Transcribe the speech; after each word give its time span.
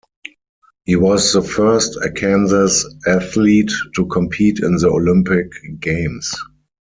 He 0.85 0.95
was 0.95 1.31
the 1.31 1.43
first 1.43 1.95
Arkansas 2.01 2.73
athlete 3.07 3.71
to 3.93 4.07
compete 4.07 4.57
in 4.57 4.77
the 4.77 4.87
Olympic 4.89 5.51
Games. 5.79 6.31